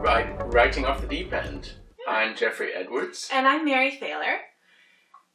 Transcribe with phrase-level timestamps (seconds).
[0.00, 1.72] Right, writing off the deep end.
[2.06, 4.38] I'm Geoffrey Edwards, And I'm Mary Thaler,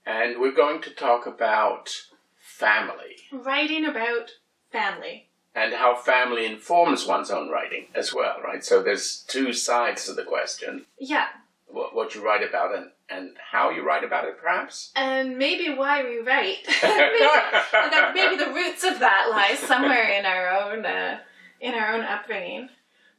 [0.06, 1.90] and we're going to talk about
[2.38, 4.32] family writing about
[4.72, 5.28] family.
[5.56, 8.64] and how family informs one's own writing as well, right?
[8.64, 11.28] So there's two sides to the question Yeah,
[11.68, 14.92] what, what you write about and, and how you write about it, perhaps?
[14.96, 16.58] and maybe why we write.
[16.84, 21.20] maybe, maybe the roots of that lie somewhere in our own uh,
[21.62, 22.70] in our own upbringing.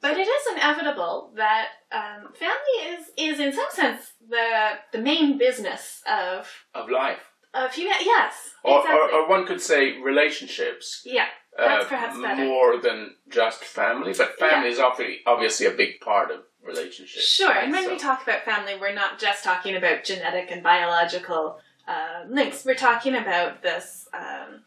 [0.05, 1.66] But it is inevitable that
[2.01, 4.48] um, family is, is in some sense the
[4.92, 6.41] the main business of
[6.74, 7.23] of life.
[7.55, 7.96] of human.
[8.15, 8.32] Yes,
[8.62, 9.01] Or, exactly.
[9.01, 9.80] or, or one could say
[10.12, 10.87] relationships.
[11.06, 12.45] yeah, uh, perhaps better.
[12.45, 12.98] more than
[13.38, 17.24] just family, but family is obviously, obviously a big part of relationships.
[17.38, 17.65] Sure, right?
[17.65, 21.59] and when So- we talk about family, we're not just talking about genetic and biological
[21.88, 22.65] uh, links.
[22.66, 24.65] We're talking about this um,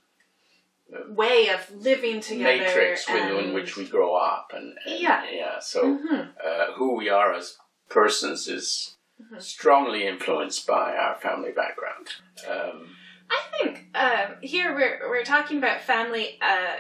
[1.09, 2.57] way of living together.
[2.59, 5.23] matrix within which we grow up and, and Yeah.
[5.31, 6.29] yeah so Mhm.
[6.43, 7.57] uh, who we are as
[7.89, 9.39] persons is Mm-hmm.
[9.39, 12.07] strongly influenced by our family background
[12.47, 12.95] um,
[13.29, 16.37] I think um, here we're, we're talking about family.
[16.41, 16.75] Uh,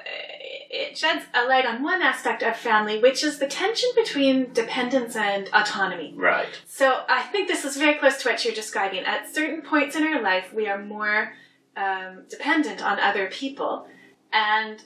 [0.69, 5.15] it sheds a light on one aspect of family, which is the tension between dependence
[5.17, 6.13] and autonomy.
[6.15, 9.03] right So I think this is very close to what you're describing.
[9.03, 11.33] At certain points in our life, we are more
[11.75, 13.87] um, dependent on other people,
[14.31, 14.81] and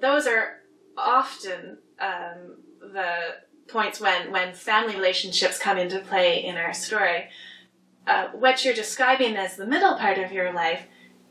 [0.00, 0.58] those are
[0.96, 3.36] often um, the
[3.68, 7.28] points when when family relationships come into play in our story.
[8.06, 10.82] Uh, what you're describing as the middle part of your life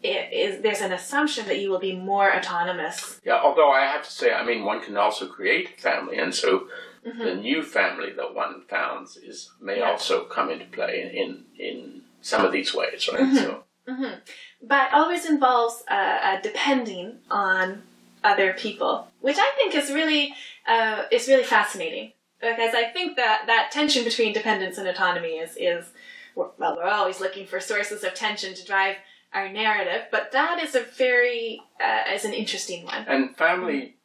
[0.03, 3.19] is there's an assumption that you will be more autonomous.
[3.25, 6.67] yeah although i have to say i mean one can also create family and so
[7.03, 7.25] Mm-hmm.
[7.25, 9.89] the new family that one founds is may Yeah.
[9.89, 13.35] also come into play in, in some of these ways right Mm-hmm.
[13.35, 14.13] so hmm
[14.63, 17.81] But always involves uh, uh, depending on
[18.23, 20.33] other people, which I think is really
[20.67, 25.55] uh, is really fascinating because I think that that tension between dependence and autonomy is
[25.57, 25.85] is
[26.35, 28.95] well we're always looking for sources of tension to drive
[29.33, 33.05] our narrative, but that is a very uh, is an interesting one.
[33.07, 33.95] and family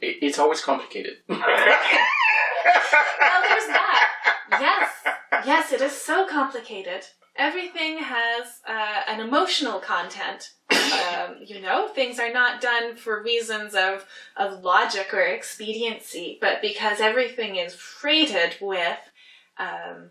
[0.00, 1.38] it, it's always complicated Well,
[3.48, 4.06] there's that.
[4.52, 4.90] Yes,
[5.46, 7.04] yes, it is so complicated.
[7.40, 10.50] Everything has uh, an emotional content.
[10.70, 14.06] Um, you know, things are not done for reasons of
[14.36, 18.98] of logic or expediency, but because everything is freighted with
[19.58, 20.10] um,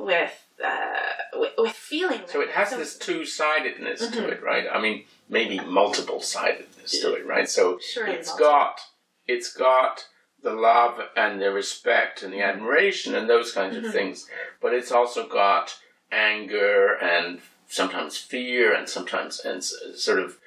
[0.00, 0.34] with,
[0.64, 2.22] uh, with with feeling.
[2.26, 4.66] So it has this two-sidedness to it, right?
[4.72, 7.48] I mean, maybe multiple-sidedness to it, right?
[7.48, 8.50] So Surely it's multiple.
[8.50, 8.80] got
[9.26, 10.06] it's got
[10.42, 13.86] the love and the respect and the admiration and those kinds Mm-hmm.
[13.86, 14.26] of things,
[14.60, 15.74] but it's also got
[16.16, 20.38] anger and sometimes fear and sometimes and sort of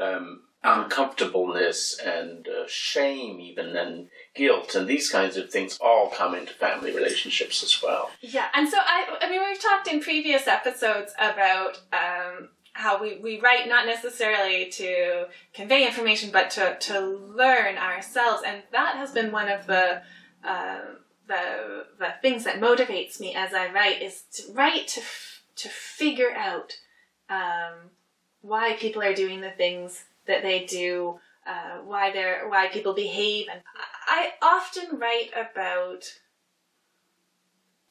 [0.00, 6.34] um, uncomfortableness and uh, shame even and guilt and these kinds of things all come
[6.34, 8.10] into family relationships as well.
[8.20, 13.18] Yeah, and so I, I mean, we've talked in previous episodes about um, how we,
[13.18, 19.12] we write not necessarily to convey information, but to, to learn ourselves, and that has
[19.12, 20.02] been one of the
[20.44, 25.42] um the the things that motivates me as I write is to write to f-
[25.56, 26.76] to figure out
[27.28, 27.90] um,
[28.42, 33.46] why people are doing the things that they do, uh, why they're why people behave,
[33.50, 33.62] and
[34.06, 36.04] I often write about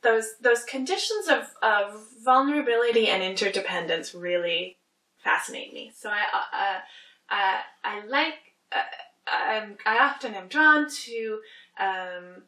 [0.04, 4.78] those those conditions of, of vulnerability and interdependence really
[5.24, 5.92] fascinate me.
[5.96, 6.22] So I
[6.54, 8.36] uh, uh, I like
[8.72, 8.82] uh,
[9.28, 11.40] I'm, I often am drawn to
[11.80, 12.44] um,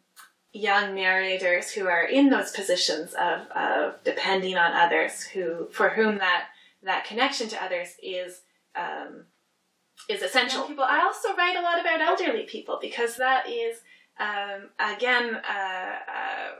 [0.56, 6.18] young narrators who are in those positions of, of depending on others, who for whom
[6.20, 6.46] that
[6.84, 8.42] that connection to others is
[8.76, 9.26] um,
[10.10, 10.64] is essential.
[10.64, 10.86] People.
[10.86, 13.80] I also write a lot about elderly people because that is
[14.20, 15.36] um, again.
[15.36, 16.52] Uh, uh,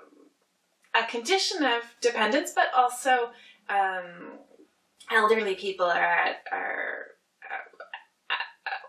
[0.98, 3.32] a condition of dependence, but also
[3.70, 4.40] um,
[5.12, 7.05] elderly people are are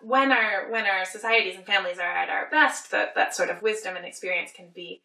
[0.06, 2.92] when our when our societies and families are at our best.
[2.92, 5.02] That that sort of wisdom and experience can be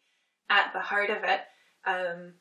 [0.48, 1.40] at the heart of it.
[1.84, 2.34] Um,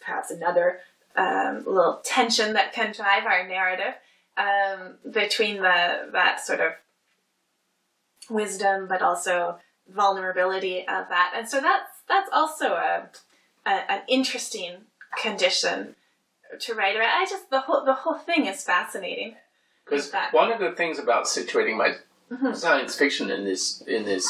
[0.00, 0.80] perhaps another
[1.14, 3.94] um, little tension that can drive our narrative
[4.36, 6.72] um, between the that sort of
[8.28, 13.08] wisdom, but also vulnerability of that, and so that's that's also a
[13.64, 14.78] a, an interesting
[15.22, 15.94] condition
[16.58, 17.14] to write about.
[17.16, 19.36] I just the whole the whole thing is fascinating.
[19.84, 21.94] Because one of the things about situating my
[22.30, 22.54] Mhm.
[22.54, 24.26] science fiction in this in this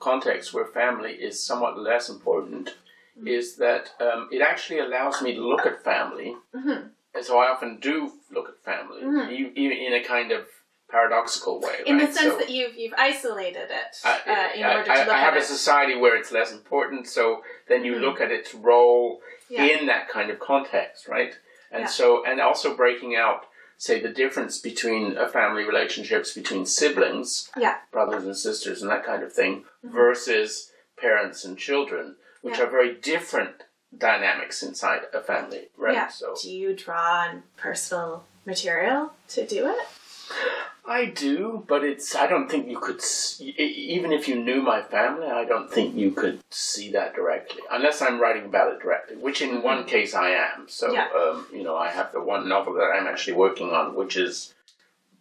[0.00, 2.74] context where family is somewhat less important
[3.18, 3.28] Mm-hmm.
[3.28, 6.90] is that um, it actually allows me to look at family, Mhm.
[7.14, 9.00] and so I often do look at family
[9.32, 10.46] e- in a kind of
[10.90, 11.76] paradoxical way.
[11.86, 12.06] In right?
[12.08, 15.04] the sense So- that you've you've isolated it I, uh, in I- order to I-
[15.04, 15.46] look I have at a it.
[15.58, 18.00] society where it's less important, so then you Mhm.
[18.02, 19.64] look at its role Yeah.
[19.64, 21.34] in that kind of context, right?
[21.70, 21.86] And Yeah.
[21.98, 23.46] so, and also breaking out,
[23.78, 27.78] say, the difference between uh, family relationships between siblings, Yeah.
[27.92, 29.92] brothers and sisters, and that kind of thing, Mhm.
[29.92, 32.64] versus parents and children, which Yeah.
[32.64, 33.64] are very different
[33.96, 35.94] dynamics inside a family, right?
[35.94, 36.08] Yeah.
[36.08, 39.86] So Do you draw on personal material to do it?
[40.88, 42.14] I do, but it's.
[42.14, 43.00] I don't think you could.
[43.40, 48.00] Even if you knew my family, I don't think you could see that directly, unless
[48.02, 49.16] I'm writing about it directly.
[49.16, 50.68] Which, in one case, I am.
[50.68, 50.94] So, Mm-hmm.
[50.94, 51.20] Yeah.
[51.20, 54.54] um, you know, I have the one novel that I'm actually working on, which is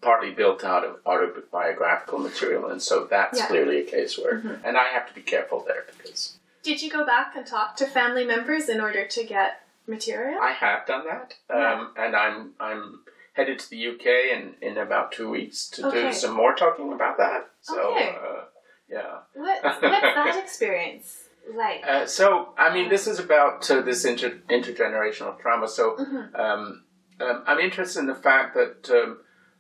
[0.02, 3.48] partly built out of autobiographical material, and so that's Yeah.
[3.48, 4.60] clearly a case where, Mhm.
[4.64, 7.86] and I have to be careful there because Did you go back and talk to
[7.88, 10.40] family members in order to get material?
[10.42, 13.02] I have done that, um, and I'm I'm
[13.36, 16.04] headed to the UK in in about two weeks to Okay.
[16.08, 17.50] do some more talking about that.
[17.62, 18.10] So, Okay.
[18.10, 18.44] uh,
[18.90, 19.20] yeah.
[19.34, 21.82] What, what's that experience like?
[21.88, 25.68] Uh, so, I mean, this is about uh, this inter- intergenerational trauma.
[25.68, 26.40] So, Mhm.
[26.40, 26.84] um,
[27.20, 29.20] um, I'm interested in the fact that um,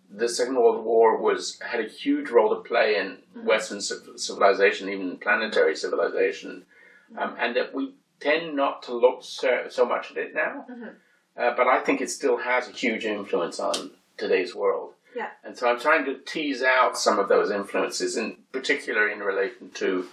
[0.09, 4.89] the Second World War was had a huge role to play in Western civ- civilization,
[4.89, 6.65] even planetary civilization,
[7.17, 10.65] um, and that we tend not to look so, so much at it now.
[11.37, 14.93] Uh, but I think it still has a huge influence on today's world.
[15.15, 15.29] Yeah.
[15.43, 19.69] And so I'm trying to tease out some of those influences, in particular in relation
[19.75, 20.07] to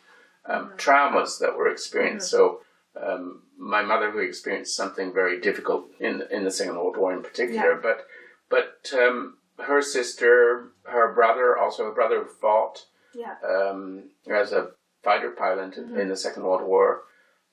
[0.47, 2.31] um, traumas that were experienced.
[2.31, 2.61] So,
[3.01, 7.23] um, my mother, who experienced something very difficult in in the Second World War, in
[7.23, 8.07] particular, but
[8.49, 12.85] but um, her sister, her brother, also her brother who fought
[13.15, 13.37] Yeah.
[13.49, 14.71] um, as a
[15.03, 17.03] fighter pilot in, in the Second World War,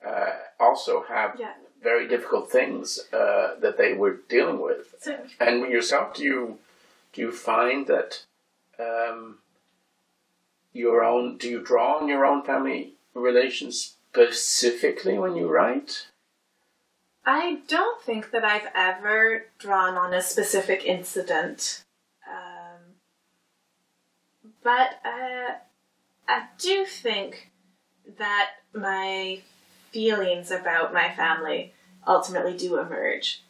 [0.06, 1.54] uh, also have Yeah.
[1.82, 4.94] Very difficult things uh, that they were dealing with.
[5.00, 6.58] So, And yourself, do you
[7.12, 8.24] do you find that
[8.78, 9.38] um,
[10.72, 16.06] your own do you draw on your own family relations specifically when you write?
[17.24, 21.84] I don't think that I've ever drawn on a specific incident.
[22.26, 22.96] Um,
[24.62, 25.54] but uh,
[26.26, 27.50] I do think
[28.18, 29.42] that my
[29.92, 31.74] feelings about my family
[32.06, 33.42] ultimately do emerge.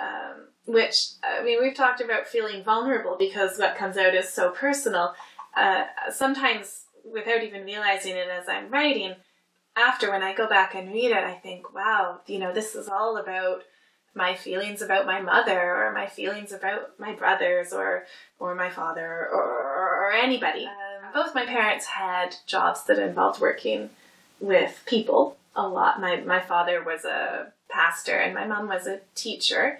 [0.00, 4.50] Um, which, I mean, we've talked about feeling vulnerable because what comes out is so
[4.50, 5.14] personal.
[5.56, 9.16] Uh, sometimes, without even realizing it as I'm writing,
[9.76, 12.88] after when I go back and read it, I think, wow, you know, this is
[12.88, 13.62] all about
[14.14, 18.04] my feelings about my mother or my feelings about my brothers or
[18.38, 20.66] or my father or, or, or anybody.
[20.66, 23.90] Um, both my parents had jobs that involved working
[24.38, 26.00] with people a lot.
[26.00, 29.78] My my father was a pastor and my mom was a teacher,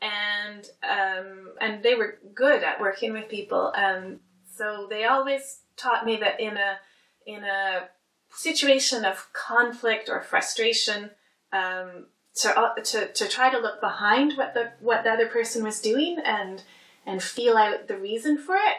[0.00, 3.72] and um, and they were good at working with people.
[3.76, 4.20] And
[4.54, 6.78] so they always taught me that in a
[7.26, 7.88] in a
[8.30, 11.10] situation of conflict or frustration,
[11.52, 12.06] um,
[12.36, 15.80] to, uh, to to try to look behind what the what the other person was
[15.80, 16.62] doing and
[17.06, 18.76] and feel out the reason for it.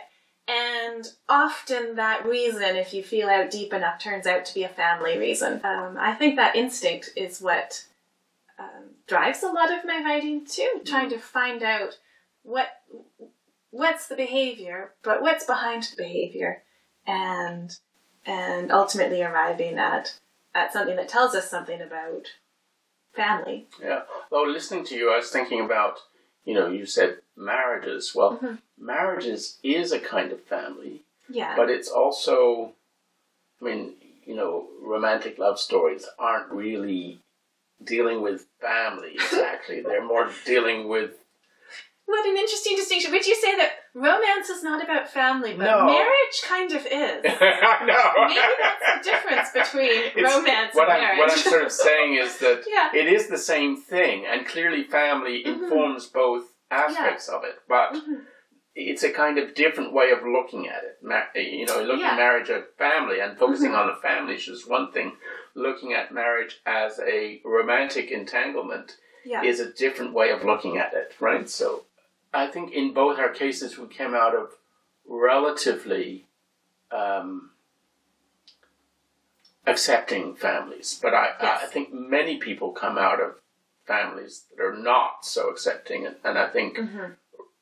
[0.48, 4.70] And often that reason, if you feel out deep enough, turns out to be a
[4.70, 5.62] family reason.
[5.64, 7.84] Um, I think that instinct is what
[8.60, 11.98] um, drives a lot of my writing too, trying to find out
[12.44, 12.68] what
[13.72, 16.62] what's the behavior, but what's behind the behavior,
[17.08, 17.78] and
[18.26, 20.20] and ultimately arriving at
[20.54, 22.28] at something that tells us something about
[23.14, 23.68] family.
[23.82, 24.04] Yeah.
[24.32, 26.00] Well, listening to you, I was thinking about,
[26.46, 28.14] you know, you said marriages.
[28.16, 28.60] Well, Mhm.
[28.78, 31.56] marriages is a kind of family, Yeah.
[31.56, 32.76] but it's also,
[33.60, 37.22] I mean, you know, romantic love stories aren't really
[37.84, 39.82] dealing with family exactly.
[39.82, 41.18] They're more dealing with
[42.06, 43.12] what an interesting distinction.
[43.12, 45.86] Would you say that romance is not about family, but No.
[45.86, 47.22] marriage kind of is?
[47.26, 48.28] I know.
[48.28, 51.18] Maybe that's the difference between It's- romance and I'm, marriage.
[51.20, 52.90] What I'm sort of saying is that Yeah.
[52.94, 55.64] it is the same thing, and clearly family Mhm.
[55.64, 58.26] informs both aspects of it, but Mhm.
[58.76, 60.98] it's a kind of different way of looking at it.
[61.02, 62.12] Ma- you know, looking Yeah.
[62.12, 63.80] at marriage as family and focusing Mhm.
[63.80, 65.18] on the family is just one thing.
[65.54, 69.42] Looking at marriage as a romantic entanglement yeah.
[69.44, 71.50] is a different way of looking at it, right?
[71.50, 71.86] So
[72.36, 74.50] I think in both our cases we came out of
[75.08, 76.26] relatively
[76.92, 77.52] um,
[79.66, 83.36] accepting families, but I, I think many people come out of
[83.88, 87.16] families that are not so accepting, and, and I think Mhm.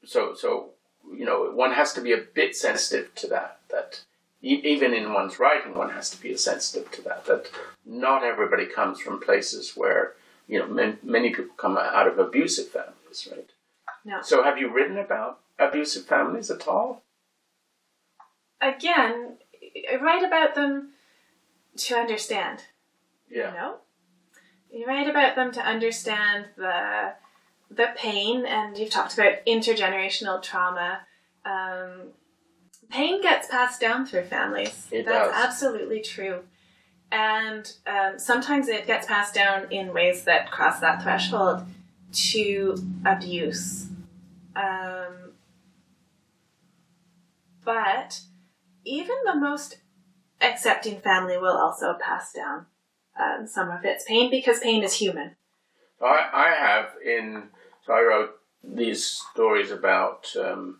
[0.05, 0.33] so.
[0.33, 0.69] So
[1.11, 3.59] you know, one has to be a bit sensitive to that.
[3.69, 4.01] That
[4.41, 7.25] e- even in one's writing, one has to be sensitive to that.
[7.25, 7.49] That
[7.85, 10.13] not everybody comes from places where
[10.47, 13.49] you know man, many people come out of abusive families, right?
[14.05, 14.21] No.
[14.21, 17.03] So have you written about abusive families at all?
[18.63, 19.37] again,
[19.91, 20.89] I write about them
[21.77, 22.63] to understand.
[23.29, 23.49] Yeah.
[23.49, 23.75] You know,
[24.71, 27.13] you write about them to understand the
[27.69, 31.01] the pain, and you've talked about intergenerational trauma.
[31.45, 32.11] Um,
[32.89, 34.87] pain gets passed down through families.
[34.91, 35.45] It That's does.
[35.45, 36.41] absolutely true.
[37.11, 41.63] And um, sometimes it gets passed down in ways that cross that threshold
[42.11, 43.87] to abuse.
[44.55, 45.33] Um,
[47.63, 48.21] but
[48.85, 49.77] even the most
[50.41, 52.65] accepting family will also pass down
[53.19, 55.35] um, some of its pain because pain is human.
[56.01, 57.43] I, I have in
[57.85, 58.31] so I wrote
[58.63, 60.79] these stories about um,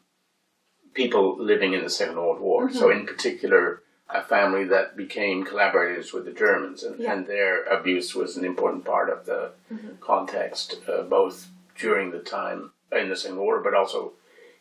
[0.93, 2.71] people living in the Second World War.
[2.71, 7.13] So in particular, a family that became collaborators with the Germans, and, Yeah.
[7.13, 9.51] and their abuse was an important part of the
[9.99, 14.13] context, uh, both during the time in the Second World War, but also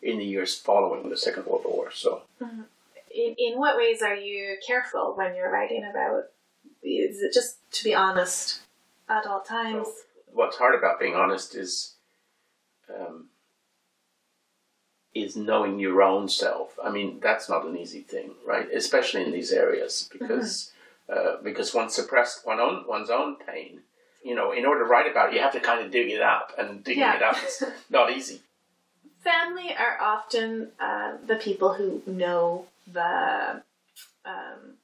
[0.02, 1.90] in the years following the Second World War.
[1.92, 6.24] So In, in what ways are you careful when you're writing about?
[6.82, 8.60] Is it just to be honest
[9.08, 9.86] at all times?
[10.34, 11.94] what's hard about being honest is
[12.88, 13.26] um,
[15.14, 16.78] is knowing your own self.
[16.82, 18.66] I mean, that's not an easy thing, right?
[18.72, 20.72] Especially in these areas because
[21.08, 23.80] uh, because one suppressed one own one's own pain.
[24.24, 26.20] You know, in order to write about it, you have to kind of dig it
[26.22, 27.16] up, and digging Yeah.
[27.16, 28.40] it up is not easy.
[29.24, 33.62] Family are often uh, the people who know the.
[34.24, 34.74] Um,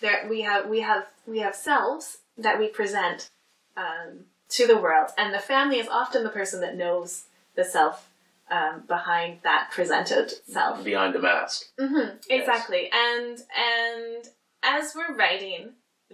[0.00, 3.30] there we have we have we have selves that we present
[3.76, 7.24] um, to the world, and the family is often the person that knows
[7.54, 8.08] the self
[8.50, 10.84] um, behind that presented self.
[10.84, 14.28] Behind the mask, hmm Exactly, and and
[14.62, 15.70] as we're writing,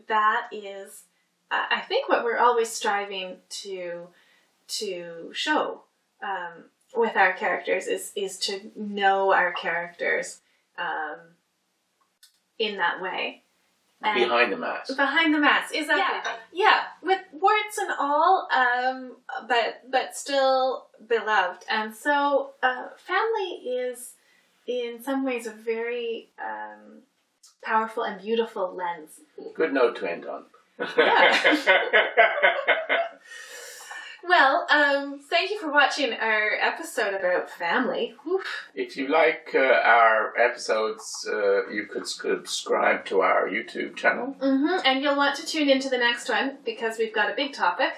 [0.08, 1.02] that is,
[1.52, 4.08] I I think, what we're always striving to
[4.80, 5.82] to show
[6.22, 6.64] um,
[6.96, 10.40] with our characters is is to know our characters
[10.78, 11.18] um,
[12.58, 13.42] in that way.
[14.04, 14.96] And- behind the mask.
[14.96, 16.80] behind the mask exactly yeah.
[17.04, 19.12] with warts and all um
[19.46, 23.50] but but still beloved and so uh family
[23.84, 24.14] is
[24.66, 27.02] in some ways a very um
[27.62, 29.20] powerful and beautiful lens
[29.54, 30.46] Good note to end on.
[34.28, 38.40] well um thank you for watching our episode about family Whew.
[38.74, 44.34] If you like uh, our episodes, uh, you could subscribe to our YouTube channel.
[44.40, 47.52] hmm and you'll want to tune into the next one because we've got a big
[47.52, 47.92] topic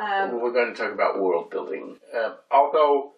[0.00, 1.96] um We're going to talk about world building.
[2.14, 3.12] Uh, although,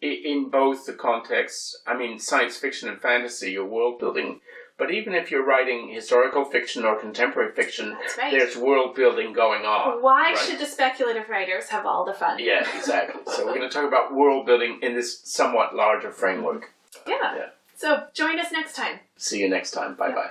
[0.00, 4.40] in both the contexts, I mean, science fiction and fantasy, you're world building.
[4.76, 8.32] But even if you're writing historical fiction or contemporary fiction, right.
[8.32, 10.02] there's world building going on.
[10.02, 10.38] why right?
[10.38, 13.22] should the speculative writers have all the fun Yeah, exactly.
[13.32, 16.72] so we're going to talk about world building in this somewhat larger framework.
[17.06, 17.36] yeah.
[17.36, 17.46] Yeah.
[17.76, 19.94] so join us next time See you next time.
[19.94, 20.30] Bye bye.